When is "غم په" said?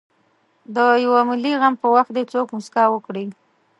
1.61-1.87